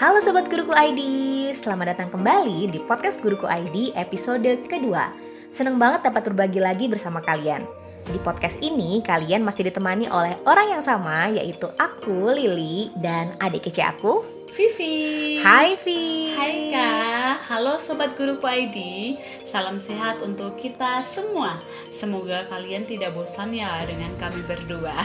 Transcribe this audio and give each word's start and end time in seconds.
Halo 0.00 0.16
Sobat 0.16 0.48
Guruku 0.48 0.72
ID, 0.72 1.00
selamat 1.52 1.92
datang 1.92 2.08
kembali 2.08 2.72
di 2.72 2.80
podcast 2.88 3.20
Guruku 3.20 3.44
ID 3.44 3.92
episode 3.92 4.64
kedua. 4.64 5.12
Seneng 5.52 5.76
banget 5.76 6.08
dapat 6.08 6.24
berbagi 6.24 6.56
lagi 6.56 6.88
bersama 6.88 7.20
kalian. 7.20 7.60
Di 8.08 8.16
podcast 8.24 8.64
ini 8.64 9.04
kalian 9.04 9.44
masih 9.44 9.68
ditemani 9.68 10.08
oleh 10.08 10.40
orang 10.48 10.72
yang 10.72 10.80
sama 10.80 11.28
yaitu 11.28 11.68
aku 11.76 12.32
Lili 12.32 12.88
dan 12.96 13.36
adik 13.44 13.68
kece 13.68 13.84
aku 13.84 14.24
Vivi. 14.56 15.36
Hai 15.44 15.76
Vi. 15.84 16.32
Hai 16.32 16.72
Kak, 16.72 17.52
halo 17.52 17.76
Sobat 17.76 18.16
Guruku 18.16 18.48
ID. 18.48 18.78
Salam 19.44 19.76
sehat 19.76 20.24
untuk 20.24 20.56
kita 20.56 21.04
semua. 21.04 21.60
Semoga 21.92 22.48
kalian 22.48 22.88
tidak 22.88 23.12
bosan 23.12 23.52
ya 23.52 23.84
dengan 23.84 24.16
kami 24.16 24.40
berdua. 24.48 24.96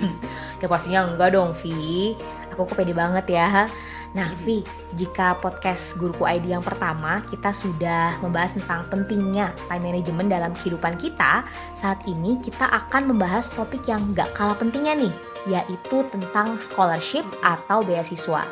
ya 0.60 0.68
pastinya 0.68 1.08
enggak 1.08 1.32
dong 1.32 1.56
Vi. 1.56 2.12
Aku 2.52 2.68
kok 2.68 2.76
pede 2.76 2.92
banget 2.92 3.24
ya. 3.40 3.64
Nah, 4.14 4.30
Vi, 4.46 4.62
jika 4.94 5.34
podcast 5.42 5.98
Guruku 5.98 6.22
ID 6.22 6.54
yang 6.54 6.62
pertama 6.62 7.18
kita 7.26 7.50
sudah 7.50 8.14
membahas 8.22 8.54
tentang 8.54 8.86
pentingnya 8.86 9.50
time 9.66 9.90
management 9.90 10.30
dalam 10.30 10.54
kehidupan 10.54 10.94
kita, 11.02 11.42
saat 11.74 11.98
ini 12.06 12.38
kita 12.38 12.62
akan 12.62 13.10
membahas 13.10 13.50
topik 13.50 13.82
yang 13.90 14.14
gak 14.14 14.30
kalah 14.38 14.54
pentingnya 14.54 14.94
nih, 14.94 15.14
yaitu 15.50 16.06
tentang 16.14 16.54
scholarship 16.62 17.26
atau 17.42 17.82
beasiswa. 17.82 18.46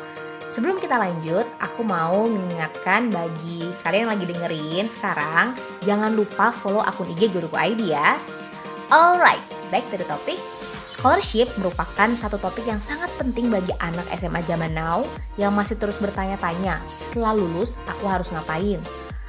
Sebelum 0.51 0.83
kita 0.83 0.99
lanjut, 0.99 1.47
aku 1.63 1.81
mau 1.81 2.27
mengingatkan 2.27 3.07
bagi 3.07 3.63
kalian 3.87 4.05
yang 4.05 4.11
lagi 4.19 4.25
dengerin 4.29 4.85
sekarang, 4.91 5.47
jangan 5.87 6.11
lupa 6.11 6.51
follow 6.51 6.83
akun 6.83 7.07
IG 7.15 7.31
Guruku 7.31 7.55
ID 7.55 7.95
ya. 7.95 8.19
Alright, 8.91 9.41
back 9.71 9.87
to 9.89 9.95
the 9.95 10.05
topic. 10.05 10.37
Scholarship 11.03 11.51
merupakan 11.59 12.15
satu 12.15 12.39
topik 12.39 12.63
yang 12.63 12.79
sangat 12.79 13.11
penting 13.19 13.51
bagi 13.51 13.75
anak 13.83 14.07
SMA 14.15 14.39
zaman 14.47 14.71
now 14.71 15.03
yang 15.35 15.51
masih 15.51 15.75
terus 15.75 15.99
bertanya-tanya, 15.99 16.79
setelah 17.03 17.35
lulus 17.35 17.75
aku 17.91 18.07
harus 18.07 18.31
ngapain? 18.31 18.79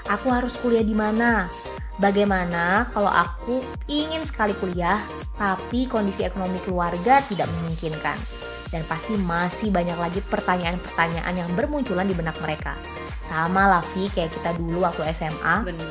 Aku 0.06 0.30
harus 0.30 0.54
kuliah 0.54 0.86
di 0.86 0.94
mana? 0.94 1.50
Bagaimana 1.98 2.86
kalau 2.94 3.10
aku 3.10 3.58
ingin 3.90 4.22
sekali 4.22 4.54
kuliah 4.62 5.02
tapi 5.34 5.90
kondisi 5.90 6.22
ekonomi 6.22 6.62
keluarga 6.62 7.18
tidak 7.26 7.50
memungkinkan? 7.50 8.22
Dan 8.70 8.86
pasti 8.86 9.18
masih 9.18 9.74
banyak 9.74 9.98
lagi 9.98 10.22
pertanyaan-pertanyaan 10.30 11.34
yang 11.34 11.50
bermunculan 11.58 12.06
di 12.06 12.14
benak 12.14 12.38
mereka. 12.38 12.78
Sama 13.18 13.66
lah 13.66 13.82
Vi 13.90 14.14
kayak 14.14 14.30
kita 14.30 14.54
dulu 14.54 14.86
waktu 14.86 15.10
SMA. 15.10 15.66
Benar. 15.66 15.90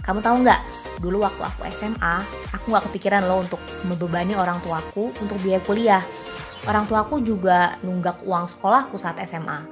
Kamu 0.00 0.24
tahu 0.24 0.48
nggak? 0.48 0.60
Dulu 1.00 1.24
waktu 1.24 1.40
aku 1.40 1.64
SMA, 1.72 2.16
aku 2.52 2.64
nggak 2.68 2.92
kepikiran 2.92 3.24
loh 3.24 3.40
untuk 3.40 3.60
membebani 3.88 4.36
orang 4.36 4.60
tuaku 4.60 5.08
untuk 5.16 5.40
biaya 5.40 5.60
kuliah. 5.64 6.04
Orang 6.68 6.84
tuaku 6.84 7.24
juga 7.24 7.80
nunggak 7.80 8.20
uang 8.28 8.44
sekolahku 8.44 9.00
saat 9.00 9.16
SMA. 9.24 9.64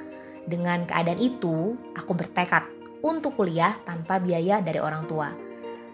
Dengan 0.49 0.89
keadaan 0.89 1.21
itu, 1.21 1.77
aku 1.93 2.17
bertekad 2.17 2.65
untuk 3.05 3.37
kuliah 3.37 3.77
tanpa 3.85 4.17
biaya 4.17 4.65
dari 4.65 4.81
orang 4.81 5.05
tua. 5.05 5.29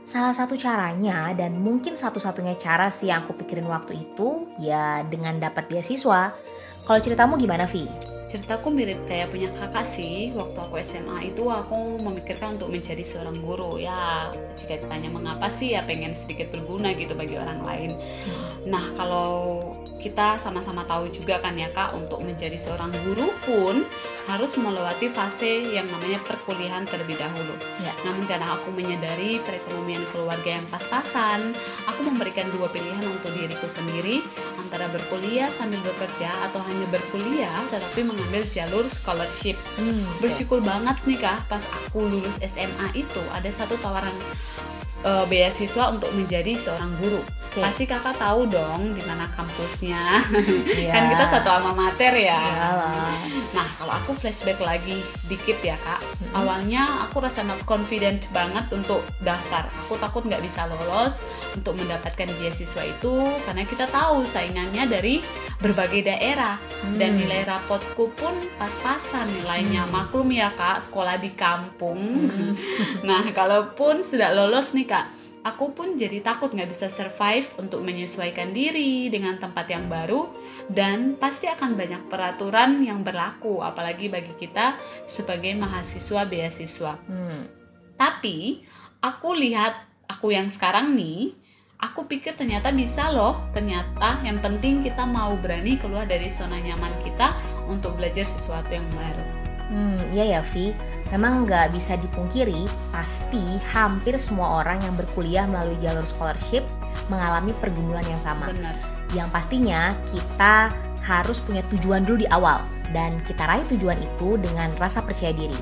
Salah 0.07 0.31
satu 0.31 0.55
caranya 0.55 1.35
dan 1.35 1.59
mungkin 1.59 1.99
satu-satunya 1.99 2.55
cara 2.55 2.87
sih 2.93 3.11
yang 3.11 3.27
aku 3.27 3.35
pikirin 3.41 3.67
waktu 3.67 4.07
itu 4.07 4.47
ya 4.63 5.03
dengan 5.03 5.43
dapat 5.43 5.67
beasiswa. 5.67 6.31
Kalau 6.85 7.01
ceritamu 7.03 7.35
gimana, 7.41 7.67
Vi? 7.67 8.14
Ceritaku 8.35 8.67
mirip 8.75 8.99
kayak 9.07 9.31
punya 9.31 9.47
kakak 9.55 9.87
sih. 9.87 10.35
Waktu 10.35 10.59
aku 10.59 10.75
SMA 10.83 11.31
itu 11.31 11.47
aku 11.47 12.03
memikirkan 12.03 12.59
untuk 12.59 12.67
menjadi 12.75 13.07
seorang 13.07 13.39
guru. 13.39 13.79
Ya, 13.79 14.27
jika 14.59 14.83
ditanya 14.83 15.07
mengapa 15.15 15.47
sih 15.47 15.79
ya 15.79 15.87
pengen 15.87 16.19
sedikit 16.19 16.51
berguna 16.51 16.91
gitu 16.99 17.15
bagi 17.15 17.39
orang 17.39 17.63
lain. 17.63 17.95
Nah, 18.67 18.91
kalau 18.99 19.63
kita 20.03 20.35
sama-sama 20.43 20.83
tahu 20.83 21.15
juga 21.15 21.39
kan 21.39 21.55
ya 21.55 21.71
Kak, 21.71 21.95
untuk 21.95 22.27
menjadi 22.27 22.59
seorang 22.59 22.91
guru 23.07 23.31
pun 23.47 23.87
harus 24.25 24.57
melewati 24.57 25.13
fase 25.13 25.69
yang 25.69 25.85
namanya 25.93 26.17
perkuliahan 26.25 26.89
terlebih 26.89 27.21
dahulu. 27.21 27.55
Ya. 27.81 27.93
Namun 28.09 28.25
karena 28.25 28.57
aku 28.57 28.73
menyadari 28.73 29.41
perekonomian 29.45 30.05
keluarga 30.09 30.57
yang 30.57 30.67
pas-pasan, 30.73 31.53
aku 31.85 32.01
memberikan 32.09 32.49
dua 32.57 32.69
pilihan 32.73 33.05
untuk 33.05 33.33
diriku 33.37 33.69
sendiri 33.69 34.25
antara 34.57 34.89
berkuliah 34.89 35.49
sambil 35.53 35.79
bekerja 35.85 36.33
atau 36.51 36.61
hanya 36.65 36.87
berkuliah 36.89 37.61
tetapi 37.69 38.01
mengambil 38.07 38.43
jalur 38.49 38.85
scholarship. 38.89 39.57
Hmm, 39.77 40.09
Bersyukur 40.25 40.65
banget 40.65 40.97
nih 41.05 41.21
Kak, 41.21 41.47
pas 41.47 41.63
aku 41.85 42.09
lulus 42.09 42.41
SMA 42.41 42.97
itu 42.97 43.23
ada 43.37 43.49
satu 43.53 43.77
tawaran 43.79 44.15
uh, 45.05 45.25
beasiswa 45.29 45.93
untuk 45.93 46.09
menjadi 46.17 46.57
seorang 46.57 46.97
guru. 46.99 47.21
Oke. 47.55 47.63
Pasti 47.63 47.87
kakak 47.87 48.19
tahu 48.19 48.51
dong 48.51 48.99
di 48.99 49.03
mana 49.07 49.31
kampusnya. 49.31 50.27
Iya. 50.75 50.91
kan 50.91 51.03
kita 51.07 51.25
satu 51.31 51.49
alma 51.49 51.71
mater 51.71 52.11
ya. 52.11 52.43
Iyalah. 52.43 53.23
Nah, 53.55 53.67
kalau 53.79 53.95
aku 53.95 54.11
flashback 54.13 54.59
lagi 54.59 54.99
dikit 55.25 55.63
ya 55.63 55.79
kak, 55.79 56.03
Mm-mm. 56.03 56.35
awalnya 56.35 56.83
aku 57.07 57.23
rasa 57.23 57.47
not 57.47 57.63
confident 57.63 58.27
banget 58.35 58.67
untuk 58.69 59.07
daftar. 59.23 59.71
Aku 59.87 59.95
takut 59.95 60.27
nggak 60.27 60.43
bisa 60.43 60.67
lolos 60.67 61.23
untuk 61.55 61.79
mendapatkan 61.79 62.27
beasiswa 62.35 62.83
itu 62.83 63.15
karena 63.47 63.63
kita 63.63 63.87
tahu 63.87 64.27
saingannya 64.27 64.91
dari 64.91 65.23
berbagai 65.63 66.03
daerah 66.05 66.59
dan 66.99 67.15
Hmm. 67.15 67.23
nilai 67.23 67.47
rapotku 67.47 68.11
pun 68.13 68.35
pas-pasan 68.59 69.31
nilainya. 69.31 69.87
Hmm. 69.87 69.95
Maklum 69.95 70.27
ya 70.29 70.51
kak, 70.51 70.83
sekolah 70.83 71.15
di 71.17 71.31
kampung. 71.31 72.27
Hmm. 72.27 72.53
Nah, 73.07 73.23
kalaupun 73.31 74.03
sudah 74.03 74.33
lolos 74.33 74.73
nih 74.73 74.91
kak, 74.91 75.07
aku 75.45 75.77
pun 75.77 76.01
jadi 76.01 76.25
takut 76.25 76.51
nggak 76.51 76.73
bisa 76.73 76.89
survive 76.89 77.47
untuk 77.61 77.85
menyesuaikan 77.85 78.57
diri 78.57 79.13
dengan 79.13 79.37
tempat 79.37 79.69
yang 79.69 79.93
baru 79.93 80.33
dan 80.73 81.21
pasti 81.21 81.47
akan 81.47 81.77
banyak 81.77 82.09
peraturan 82.09 82.81
yang 82.81 83.05
berlaku 83.05 83.61
apalagi 83.61 84.09
bagi 84.09 84.33
kita 84.41 84.81
sebagai 85.05 85.53
mahasiswa 85.61 86.25
beasiswa. 86.25 86.97
Hmm. 87.05 87.45
Tapi 88.01 88.65
aku 89.05 89.37
lihat 89.37 89.85
aku 90.09 90.33
yang 90.33 90.49
sekarang 90.49 90.97
nih, 90.97 91.37
aku 91.77 92.09
pikir 92.09 92.33
ternyata 92.33 92.73
bisa 92.73 93.13
loh. 93.13 93.45
Ternyata 93.53 94.25
yang 94.25 94.41
penting 94.41 94.81
kita 94.81 95.05
mau 95.05 95.37
berani 95.37 95.77
keluar 95.77 96.09
dari 96.09 96.33
zona 96.33 96.57
nyaman 96.57 96.97
kita 97.05 97.37
untuk 97.69 98.01
belajar 98.01 98.25
sesuatu 98.25 98.73
yang 98.73 98.89
baru. 98.97 99.44
Hmm, 99.69 100.01
iya 100.13 100.39
ya 100.39 100.41
Vi. 100.45 100.77
Memang 101.13 101.47
nggak 101.47 101.73
bisa 101.73 101.97
dipungkiri, 101.97 102.67
pasti 102.91 103.61
hampir 103.73 104.17
semua 104.19 104.61
orang 104.61 104.83
yang 104.83 104.95
berkuliah 104.97 105.47
melalui 105.47 105.79
jalur 105.81 106.05
scholarship 106.05 106.65
mengalami 107.09 107.53
pergumulan 107.61 108.05
yang 108.05 108.21
sama. 108.21 108.51
Benar. 108.51 108.77
Yang 109.13 109.29
pastinya 109.31 109.93
kita 110.11 110.73
harus 111.05 111.37
punya 111.45 111.61
tujuan 111.69 112.03
dulu 112.03 112.25
di 112.25 112.29
awal 112.33 112.65
dan 112.97 113.15
kita 113.29 113.45
raih 113.45 113.65
tujuan 113.77 114.01
itu 114.01 114.41
dengan 114.41 114.73
rasa 114.81 115.05
percaya 115.05 115.33
diri. 115.33 115.57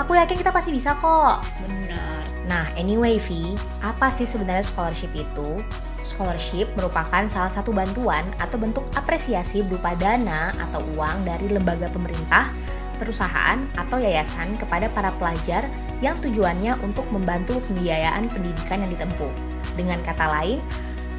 Aku 0.00 0.16
yakin 0.16 0.40
kita 0.40 0.48
pasti 0.48 0.72
bisa 0.72 0.96
kok. 0.96 1.44
Benar. 1.60 2.24
Nah, 2.48 2.66
anyway 2.74 3.20
Vi, 3.20 3.54
apa 3.84 4.08
sih 4.08 4.24
sebenarnya 4.24 4.64
scholarship 4.64 5.12
itu? 5.12 5.60
Scholarship 6.02 6.72
merupakan 6.74 7.28
salah 7.28 7.52
satu 7.52 7.70
bantuan 7.70 8.24
atau 8.40 8.56
bentuk 8.56 8.82
apresiasi 8.96 9.60
berupa 9.60 9.92
dana 9.94 10.50
atau 10.56 10.82
uang 10.96 11.28
dari 11.28 11.46
lembaga 11.52 11.86
pemerintah, 11.92 12.50
perusahaan, 13.00 13.64
atau 13.80 13.96
yayasan 13.96 14.60
kepada 14.60 14.92
para 14.92 15.08
pelajar 15.16 15.64
yang 16.04 16.20
tujuannya 16.20 16.76
untuk 16.84 17.08
membantu 17.08 17.64
pembiayaan 17.72 18.28
pendidikan 18.28 18.84
yang 18.84 18.92
ditempuh. 18.92 19.32
Dengan 19.72 20.04
kata 20.04 20.28
lain, 20.28 20.60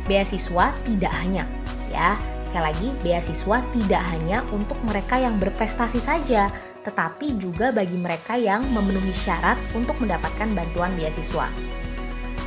beasiswa 0.06 0.70
tidak 0.86 1.14
hanya 1.26 1.50
ya, 1.92 2.16
sekali 2.48 2.64
lagi 2.72 2.88
beasiswa 3.04 3.58
tidak 3.76 4.04
hanya 4.16 4.42
untuk 4.56 4.80
mereka 4.88 5.20
yang 5.20 5.38
berprestasi 5.38 6.00
saja, 6.00 6.48
tetapi 6.88 7.38
juga 7.38 7.70
bagi 7.70 8.00
mereka 8.00 8.40
yang 8.40 8.64
memenuhi 8.72 9.12
syarat 9.12 9.60
untuk 9.76 10.00
mendapatkan 10.00 10.50
bantuan 10.56 10.96
beasiswa. 10.96 11.52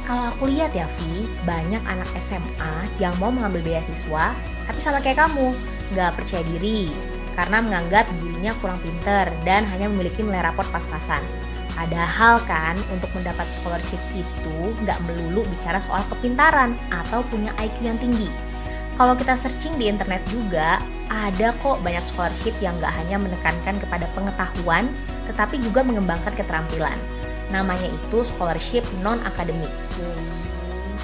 Kalau 0.05 0.29
aku 0.29 0.53
lihat 0.53 0.76
ya 0.76 0.85
Vi, 1.00 1.25
banyak 1.49 1.81
anak 1.88 2.09
SMA 2.20 2.88
yang 3.00 3.17
mau 3.17 3.32
mengambil 3.32 3.64
beasiswa, 3.64 4.37
tapi 4.69 4.79
sama 4.81 5.00
kayak 5.00 5.25
kamu, 5.29 5.56
nggak 5.97 6.12
percaya 6.17 6.44
diri 6.44 6.93
karena 7.35 7.59
menganggap 7.61 8.09
dirinya 8.23 8.55
kurang 8.63 8.79
pinter 8.81 9.31
dan 9.43 9.67
hanya 9.69 9.91
memiliki 9.91 10.23
nilai 10.23 10.43
raport 10.47 10.71
pas-pasan. 10.71 11.23
Padahal 11.75 12.39
kan 12.47 12.79
untuk 12.95 13.11
mendapat 13.19 13.45
scholarship 13.51 13.99
itu 14.15 14.59
nggak 14.87 14.99
melulu 15.05 15.43
bicara 15.59 15.83
soal 15.83 16.07
kepintaran 16.07 16.79
atau 16.95 17.27
punya 17.27 17.51
IQ 17.59 17.83
yang 17.83 17.99
tinggi. 17.99 18.31
Kalau 18.95 19.19
kita 19.19 19.35
searching 19.35 19.75
di 19.75 19.91
internet 19.91 20.23
juga, 20.31 20.79
ada 21.11 21.51
kok 21.59 21.83
banyak 21.83 22.07
scholarship 22.07 22.55
yang 22.63 22.79
nggak 22.79 22.95
hanya 22.95 23.19
menekankan 23.19 23.83
kepada 23.83 24.07
pengetahuan, 24.15 24.87
tetapi 25.27 25.59
juga 25.59 25.83
mengembangkan 25.83 26.31
keterampilan. 26.39 26.95
Namanya 27.51 27.91
itu 27.91 28.23
scholarship 28.23 28.87
non-akademik. 29.03 29.75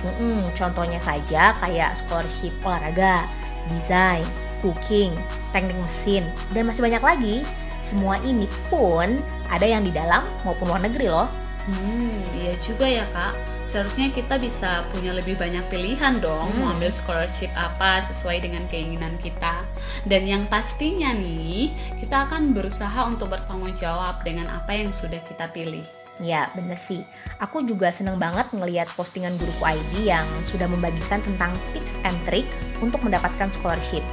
Mm-mm, 0.01 0.55
contohnya 0.55 1.03
saja 1.03 1.53
kayak 1.59 1.99
scholarship 1.99 2.55
olahraga, 2.63 3.27
desain, 3.69 4.25
cooking, 4.61 5.17
teknik 5.51 5.77
mesin, 5.81 6.29
dan 6.55 6.69
masih 6.69 6.85
banyak 6.85 7.03
lagi. 7.03 7.37
Semua 7.81 8.21
ini 8.21 8.45
pun 8.69 9.21
ada 9.49 9.65
yang 9.65 9.83
di 9.83 9.91
dalam 9.91 10.23
maupun 10.45 10.69
luar 10.69 10.85
negeri 10.85 11.09
loh. 11.09 11.29
Hmm, 11.69 12.25
iya 12.35 12.57
juga 12.61 12.89
ya 12.89 13.05
kak. 13.13 13.37
Seharusnya 13.69 14.11
kita 14.11 14.41
bisa 14.41 14.83
punya 14.91 15.15
lebih 15.15 15.39
banyak 15.39 15.63
pilihan 15.71 16.19
dong 16.19 16.51
Hmm. 16.51 16.59
mau 16.59 16.75
ambil 16.75 16.91
scholarship 16.91 17.53
apa 17.55 18.03
sesuai 18.03 18.43
dengan 18.43 18.67
keinginan 18.67 19.15
kita. 19.23 19.63
Dan 20.03 20.27
yang 20.27 20.45
pastinya 20.51 21.15
nih, 21.15 21.71
kita 22.03 22.27
akan 22.27 22.57
berusaha 22.57 23.07
untuk 23.07 23.31
bertanggung 23.31 23.77
jawab 23.79 24.25
dengan 24.27 24.51
apa 24.51 24.75
yang 24.75 24.91
sudah 24.91 25.23
kita 25.23 25.47
pilih. 25.53 25.85
Ya, 26.21 26.53
bener 26.53 26.77
Vi. 26.85 27.01
Aku 27.41 27.65
juga 27.65 27.89
seneng 27.89 28.21
banget 28.21 28.53
ngelihat 28.53 28.93
postingan 28.93 29.41
guruku 29.41 29.65
ID 29.65 30.05
yang 30.13 30.29
sudah 30.45 30.69
membagikan 30.69 31.25
tentang 31.25 31.57
tips 31.73 31.97
and 32.05 32.17
trick 32.29 32.45
untuk 32.85 33.01
mendapatkan 33.01 33.49
scholarship. 33.57 34.05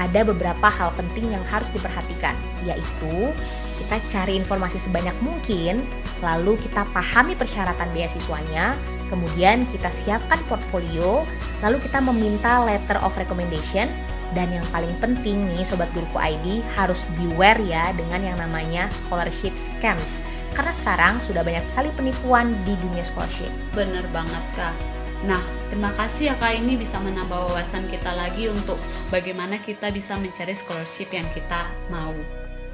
Ada 0.00 0.24
beberapa 0.24 0.72
hal 0.72 0.96
penting 0.96 1.28
yang 1.36 1.44
harus 1.44 1.68
diperhatikan, 1.76 2.32
yaitu 2.64 3.36
kita 3.84 4.00
cari 4.08 4.40
informasi 4.40 4.80
sebanyak 4.80 5.12
mungkin, 5.20 5.84
lalu 6.24 6.56
kita 6.56 6.88
pahami 6.88 7.36
persyaratan 7.36 7.92
beasiswanya, 7.92 8.80
kemudian 9.12 9.68
kita 9.68 9.92
siapkan 9.92 10.40
portfolio, 10.48 11.28
lalu 11.60 11.76
kita 11.84 12.00
meminta 12.00 12.64
letter 12.64 12.96
of 13.04 13.12
recommendation, 13.20 13.92
dan 14.32 14.48
yang 14.48 14.64
paling 14.72 14.94
penting 15.04 15.44
nih 15.52 15.68
Sobat 15.68 15.90
Guruku 15.92 16.16
ID 16.16 16.64
harus 16.78 17.04
beware 17.20 17.60
ya 17.60 17.92
dengan 17.92 18.24
yang 18.24 18.38
namanya 18.40 18.88
scholarship 18.88 19.52
scams. 19.58 20.24
Karena 20.54 20.72
sekarang 20.74 21.14
sudah 21.22 21.44
banyak 21.44 21.62
sekali 21.66 21.90
penipuan 21.92 22.56
di 22.64 22.72
dunia 22.78 23.04
scholarship. 23.04 23.50
Bener 23.74 24.06
banget 24.14 24.42
kak. 24.54 24.74
Nah, 25.20 25.40
terima 25.68 25.92
kasih 25.92 26.32
ya 26.32 26.34
kak 26.40 26.56
ini 26.56 26.80
bisa 26.80 26.96
menambah 26.96 27.52
wawasan 27.52 27.84
kita 27.92 28.08
lagi 28.16 28.48
untuk 28.48 28.80
bagaimana 29.12 29.60
kita 29.60 29.92
bisa 29.92 30.16
mencari 30.16 30.56
scholarship 30.56 31.12
yang 31.12 31.28
kita 31.36 31.68
mau. 31.92 32.16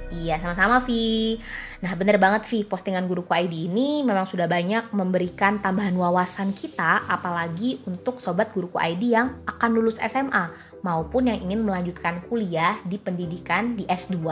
Iya, 0.06 0.38
sama-sama 0.38 0.78
Vi. 0.86 1.42
Nah, 1.82 1.90
bener 1.98 2.22
banget 2.22 2.46
Vi, 2.46 2.62
postingan 2.62 3.10
Guruku 3.10 3.34
ID 3.34 3.66
ini 3.66 4.06
memang 4.06 4.30
sudah 4.30 4.46
banyak 4.46 4.94
memberikan 4.94 5.58
tambahan 5.58 5.98
wawasan 5.98 6.54
kita, 6.54 7.10
apalagi 7.10 7.82
untuk 7.90 8.22
Sobat 8.22 8.54
Guruku 8.54 8.78
ID 8.78 9.18
yang 9.18 9.42
akan 9.50 9.74
lulus 9.74 9.98
SMA, 9.98 10.54
maupun 10.86 11.26
yang 11.26 11.42
ingin 11.42 11.66
melanjutkan 11.66 12.22
kuliah 12.30 12.78
di 12.86 13.02
pendidikan 13.02 13.74
di 13.74 13.82
S2, 13.90 14.22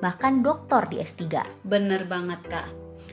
bahkan 0.00 0.40
doktor 0.40 0.88
di 0.88 1.04
S3. 1.04 1.44
Bener 1.60 2.08
banget 2.08 2.40
kak. 2.48 2.66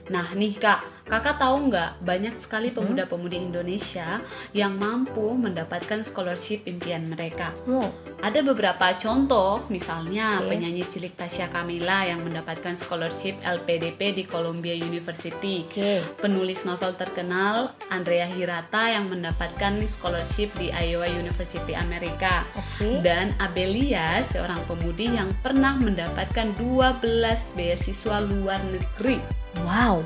Nah 0.07 0.31
nih 0.31 0.55
kak, 0.55 1.04
kakak 1.05 1.37
tahu 1.37 1.69
nggak 1.69 2.01
banyak 2.01 2.35
sekali 2.41 2.73
Hmm? 2.73 2.81
pemuda-pemudi 2.81 3.37
Indonesia 3.37 4.19
yang 4.51 4.75
mampu 4.75 5.37
mendapatkan 5.37 6.01
scholarship 6.01 6.65
impian 6.65 7.05
mereka. 7.07 7.53
Wow, 7.69 7.93
Ada 8.25 8.41
beberapa 8.41 8.89
contoh, 8.97 9.61
misalnya 9.69 10.41
penyanyi 10.49 10.81
cilik 10.89 11.13
Tasya 11.13 11.53
Kamila 11.53 12.09
yang 12.09 12.25
mendapatkan 12.25 12.73
scholarship 12.73 13.37
LPDP 13.45 14.17
di 14.17 14.23
Columbia 14.25 14.73
University. 14.73 15.69
Penulis 16.17 16.65
novel 16.65 16.97
terkenal 16.97 17.77
Andrea 17.93 18.25
Hirata 18.25 18.89
yang 18.89 19.13
mendapatkan 19.13 19.77
scholarship 19.85 20.49
di 20.57 20.73
Iowa 20.73 21.05
University 21.05 21.77
Amerika. 21.77 22.49
Dan 22.81 23.37
Abelia, 23.37 24.25
seorang 24.25 24.65
pemudi 24.65 25.13
yang 25.13 25.29
pernah 25.45 25.77
mendapatkan 25.77 26.57
12 26.57 27.05
beasiswa 27.53 28.17
luar 28.25 28.59
negeri. 28.65 29.21
Wow, 29.63 30.01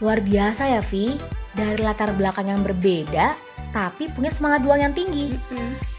luar 0.00 0.20
biasa 0.20 0.78
ya 0.78 0.82
Vi. 0.84 1.16
Dari 1.56 1.80
latar 1.80 2.12
belakang 2.12 2.52
yang 2.52 2.60
berbeda, 2.60 3.32
tapi 3.72 4.12
punya 4.12 4.28
semangat 4.28 4.60
juang 4.60 4.76
yang 4.76 4.92
tinggi. 4.92 5.32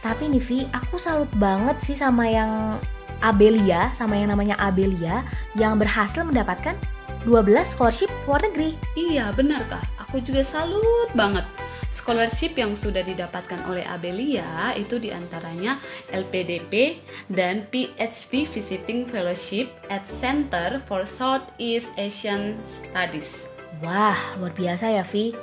Tapi 0.05 0.29
nih 0.29 0.43
Vi, 0.43 0.59
aku 0.69 1.01
salut 1.01 1.29
banget 1.41 1.81
sih 1.81 1.97
sama 1.97 2.29
yang 2.29 2.77
Abelia, 3.25 3.89
sama 3.97 4.13
yang 4.21 4.29
namanya 4.29 4.53
Abelia 4.61 5.25
yang 5.57 5.81
berhasil 5.81 6.21
mendapatkan 6.21 6.77
12 7.25 7.73
scholarship 7.73 8.13
luar 8.29 8.45
negeri. 8.45 8.77
Iya, 8.93 9.33
benar 9.33 9.65
kak. 9.65 9.81
Aku 10.05 10.21
juga 10.21 10.45
salut 10.45 11.09
banget. 11.17 11.43
Scholarship 11.89 12.53
yang 12.53 12.77
sudah 12.77 13.01
didapatkan 13.01 13.65
oleh 13.65 13.81
Abelia 13.89 14.77
itu 14.77 15.01
di 15.01 15.09
antaranya 15.09 15.81
LPDP 16.13 17.01
dan 17.33 17.65
PhD 17.73 18.45
Visiting 18.45 19.09
Fellowship 19.09 19.73
at 19.89 20.05
Center 20.05 20.77
for 20.85 21.07
Southeast 21.09 21.89
Asian 21.97 22.61
Studies. 22.61 23.56
Wah, 23.83 24.17
luar 24.41 24.53
biasa 24.57 24.89
ya 24.89 25.05
Vi. 25.05 25.33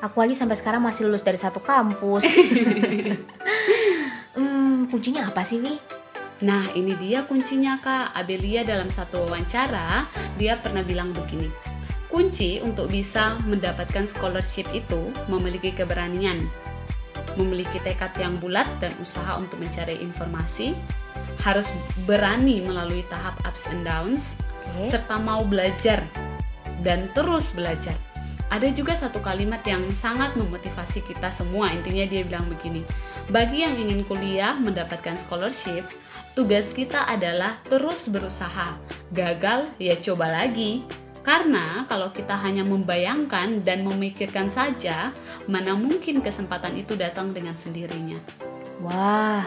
Aku 0.00 0.16
aja 0.20 0.32
sampai 0.32 0.56
sekarang 0.56 0.80
masih 0.80 1.08
lulus 1.08 1.20
dari 1.20 1.36
satu 1.36 1.60
kampus. 1.60 2.24
hmm, 4.36 4.88
kuncinya 4.88 5.28
apa 5.28 5.44
sih 5.44 5.60
Vi? 5.60 5.76
Nah, 6.44 6.72
ini 6.74 6.96
dia 6.96 7.28
kuncinya 7.28 7.76
Kak. 7.78 8.16
Abelia 8.16 8.64
dalam 8.64 8.88
satu 8.88 9.28
wawancara, 9.28 10.08
dia 10.40 10.56
pernah 10.58 10.82
bilang 10.82 11.12
begini. 11.12 11.52
Kunci 12.08 12.62
untuk 12.62 12.90
bisa 12.90 13.38
mendapatkan 13.44 14.06
scholarship 14.06 14.70
itu 14.70 15.10
memiliki 15.26 15.74
keberanian, 15.74 16.46
memiliki 17.34 17.82
tekad 17.82 18.14
yang 18.18 18.38
bulat 18.38 18.66
dan 18.78 18.94
usaha 19.02 19.34
untuk 19.34 19.58
mencari 19.58 19.98
informasi, 19.98 20.78
harus 21.42 21.66
berani 22.06 22.62
melalui 22.62 23.02
tahap 23.10 23.34
ups 23.42 23.66
and 23.70 23.82
downs, 23.82 24.38
Oke. 24.78 24.94
serta 24.94 25.18
mau 25.18 25.42
belajar 25.42 26.06
dan 26.86 27.08
terus 27.16 27.56
belajar. 27.56 27.96
Ada 28.52 28.70
juga 28.70 28.94
satu 28.94 29.18
kalimat 29.18 29.64
yang 29.66 29.88
sangat 29.90 30.36
memotivasi 30.38 31.02
kita 31.02 31.32
semua. 31.34 31.74
Intinya 31.74 32.06
dia 32.06 32.22
bilang 32.22 32.46
begini, 32.46 32.86
bagi 33.26 33.64
yang 33.66 33.74
ingin 33.74 34.06
kuliah 34.06 34.54
mendapatkan 34.54 35.18
scholarship, 35.18 35.88
tugas 36.38 36.70
kita 36.70 37.08
adalah 37.08 37.58
terus 37.66 38.06
berusaha. 38.06 38.78
Gagal 39.10 39.66
ya 39.80 39.98
coba 39.98 40.30
lagi. 40.30 40.86
Karena 41.24 41.88
kalau 41.88 42.12
kita 42.12 42.36
hanya 42.36 42.60
membayangkan 42.68 43.64
dan 43.64 43.80
memikirkan 43.80 44.52
saja, 44.52 45.08
mana 45.48 45.72
mungkin 45.72 46.20
kesempatan 46.20 46.76
itu 46.76 47.00
datang 47.00 47.32
dengan 47.32 47.56
sendirinya. 47.56 48.20
Wah, 48.84 49.40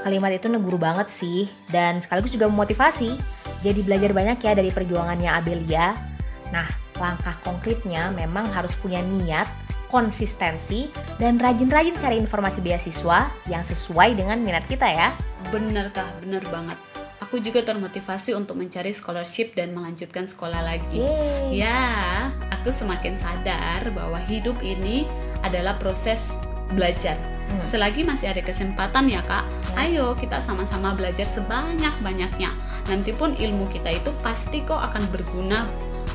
kalimat 0.00 0.32
itu 0.32 0.48
neguru 0.48 0.80
banget 0.80 1.12
sih 1.12 1.44
dan 1.68 2.00
sekaligus 2.00 2.32
juga 2.32 2.48
memotivasi. 2.48 3.20
Jadi 3.60 3.84
belajar 3.84 4.16
banyak 4.16 4.40
ya 4.40 4.56
dari 4.56 4.72
perjuangannya 4.72 5.28
Abelia. 5.28 6.13
Nah, 6.52 6.68
langkah 7.00 7.36
konkretnya 7.42 8.10
memang 8.12 8.50
harus 8.52 8.74
punya 8.78 9.00
niat, 9.00 9.48
konsistensi, 9.88 10.90
dan 11.16 11.38
rajin-rajin 11.38 11.96
cari 11.96 12.16
informasi 12.18 12.58
beasiswa 12.60 13.30
yang 13.46 13.62
sesuai 13.62 14.18
dengan 14.18 14.42
minat 14.42 14.66
kita 14.66 14.86
ya. 14.90 15.14
Bener 15.54 15.88
kah? 15.94 16.10
Bener 16.20 16.42
banget. 16.50 16.76
Aku 17.22 17.40
juga 17.40 17.64
termotivasi 17.64 18.36
untuk 18.36 18.58
mencari 18.58 18.92
scholarship 18.92 19.56
dan 19.56 19.72
melanjutkan 19.72 20.28
sekolah 20.28 20.60
lagi. 20.60 21.00
Yeay. 21.02 21.62
Ya, 21.62 22.30
aku 22.52 22.68
semakin 22.68 23.16
sadar 23.16 23.86
bahwa 23.90 24.20
hidup 24.28 24.60
ini 24.60 25.08
adalah 25.40 25.78
proses 25.80 26.36
belajar. 26.74 27.16
Hmm. 27.44 27.60
Selagi 27.60 28.02
masih 28.06 28.32
ada 28.32 28.40
kesempatan 28.40 29.08
ya 29.08 29.20
kak, 29.24 29.44
Ya. 29.74 29.88
ayo 29.88 30.06
kita 30.16 30.40
sama-sama 30.40 30.96
belajar 30.96 31.26
sebanyak-banyaknya. 31.28 32.56
Nanti 32.88 33.12
pun 33.12 33.36
ilmu 33.36 33.68
kita 33.68 33.92
itu 33.92 34.10
pasti 34.24 34.64
kok 34.64 34.80
akan 34.80 35.04
berguna, 35.12 35.68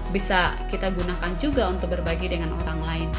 bisa 0.09 0.57
kita 0.69 0.89
gunakan 0.93 1.31
juga 1.37 1.69
untuk 1.69 1.93
berbagi 1.93 2.29
dengan 2.29 2.53
orang 2.65 2.81
lain. 2.81 3.09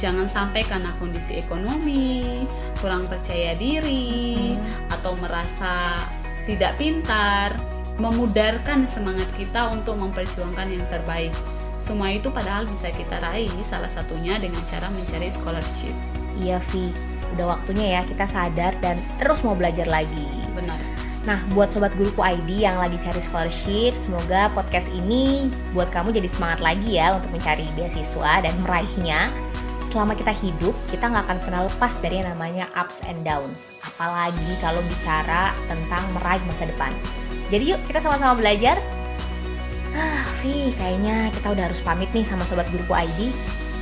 Jangan 0.00 0.26
sampai 0.26 0.64
karena 0.64 0.96
kondisi 0.96 1.36
ekonomi, 1.36 2.48
kurang 2.80 3.04
percaya 3.04 3.52
diri, 3.52 4.56
Hmm. 4.56 4.94
atau 4.96 5.12
merasa 5.20 6.00
tidak 6.48 6.80
pintar, 6.80 7.52
memudarkan 8.00 8.88
semangat 8.88 9.28
kita 9.36 9.68
untuk 9.68 10.00
memperjuangkan 10.00 10.72
yang 10.72 10.84
terbaik. 10.88 11.36
Semua 11.76 12.12
itu 12.12 12.32
padahal 12.32 12.64
bisa 12.64 12.88
kita 12.92 13.20
raih 13.20 13.52
salah 13.60 13.88
satunya 13.88 14.40
dengan 14.40 14.64
cara 14.64 14.88
mencari 14.88 15.28
scholarship. 15.28 15.92
Iya 16.40 16.64
Vi, 16.72 16.92
udah 17.36 17.56
waktunya 17.56 18.00
ya 18.00 18.02
kita 18.08 18.24
sadar 18.24 18.72
dan 18.80 18.96
terus 19.20 19.44
mau 19.44 19.52
belajar 19.52 19.84
lagi. 19.84 20.28
Benar. 20.56 20.99
Nah, 21.28 21.36
buat 21.52 21.68
sobat 21.68 21.92
guruku 22.00 22.24
ID 22.24 22.64
yang 22.64 22.80
lagi 22.80 22.96
cari 22.96 23.20
scholarship, 23.20 23.92
semoga 23.92 24.48
podcast 24.56 24.88
ini 24.88 25.52
buat 25.76 25.92
kamu 25.92 26.16
jadi 26.16 26.28
semangat 26.32 26.64
lagi 26.64 26.96
ya 26.96 27.12
untuk 27.12 27.28
mencari 27.36 27.68
beasiswa 27.76 28.40
dan 28.40 28.56
meraihnya. 28.64 29.28
Selama 29.92 30.16
kita 30.16 30.32
hidup, 30.32 30.72
kita 30.88 31.12
nggak 31.12 31.24
akan 31.28 31.38
pernah 31.44 31.60
lepas 31.68 31.92
dari 32.00 32.24
yang 32.24 32.32
namanya 32.32 32.72
ups 32.72 33.04
and 33.04 33.20
downs. 33.20 33.68
Apalagi 33.84 34.48
kalau 34.64 34.80
bicara 34.88 35.52
tentang 35.68 36.08
meraih 36.16 36.40
masa 36.48 36.64
depan. 36.64 36.94
Jadi 37.52 37.76
yuk 37.76 37.80
kita 37.84 38.00
sama-sama 38.00 38.40
belajar. 38.40 38.80
Ah, 39.92 40.24
Vi, 40.40 40.72
kayaknya 40.78 41.28
kita 41.36 41.52
udah 41.52 41.68
harus 41.68 41.82
pamit 41.84 42.08
nih 42.16 42.24
sama 42.24 42.48
sobat 42.48 42.64
guruku 42.72 42.96
ID. 42.96 43.28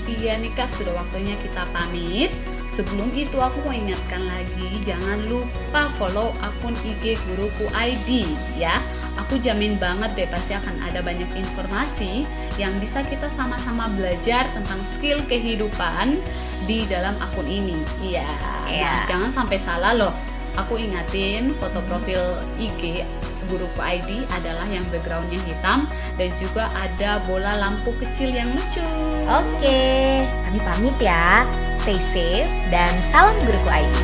Iya 0.08 0.40
nih 0.42 0.50
kak, 0.58 0.72
sudah 0.74 0.96
waktunya 0.96 1.38
kita 1.38 1.68
pamit. 1.70 2.34
Sebelum 2.68 3.08
itu 3.16 3.40
aku 3.40 3.64
mau 3.64 3.72
ingatkan 3.72 4.20
lagi, 4.28 4.76
jangan 4.84 5.24
lupa 5.24 5.88
follow 5.96 6.36
akun 6.44 6.76
IG 6.84 7.16
Guruku 7.24 7.64
ID 7.72 8.28
ya. 8.60 8.84
Aku 9.24 9.40
jamin 9.40 9.80
banget 9.80 10.14
deh 10.14 10.28
pasti 10.28 10.52
akan 10.52 10.78
ada 10.84 11.00
banyak 11.00 11.26
informasi 11.32 12.28
yang 12.60 12.76
bisa 12.78 13.02
kita 13.02 13.32
sama-sama 13.32 13.88
belajar 13.96 14.46
tentang 14.52 14.84
skill 14.84 15.24
kehidupan 15.26 16.20
di 16.68 16.84
dalam 16.86 17.16
akun 17.18 17.48
ini. 17.48 17.80
Iya. 18.04 18.28
Nah, 18.68 19.08
jangan 19.08 19.32
sampai 19.32 19.58
salah 19.58 19.96
loh. 19.96 20.14
Aku 20.54 20.76
ingatin 20.76 21.56
foto 21.56 21.80
profil 21.88 22.20
IG 22.60 23.02
guruku 23.48 23.80
ID 23.80 24.28
adalah 24.30 24.64
yang 24.68 24.84
backgroundnya 24.92 25.40
hitam 25.42 25.90
dan 26.20 26.30
juga 26.36 26.70
ada 26.76 27.18
bola 27.24 27.56
lampu 27.56 27.90
kecil 27.98 28.30
yang 28.30 28.54
lucu. 28.54 28.84
Oke, 29.28 30.24
kami 30.46 30.58
pamit 30.62 30.96
ya. 31.00 31.48
Stay 31.74 31.98
safe 32.12 32.48
dan 32.68 32.92
salam 33.10 33.36
guruku 33.42 33.68
ID. 33.68 33.96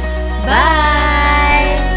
Bye. 0.45 1.94